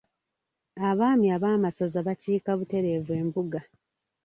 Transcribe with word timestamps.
Abaami 0.89 1.27
Ab'amasaza 1.35 1.99
bakiika 2.07 2.51
butereevu 2.59 3.11
embuga. 3.21 3.59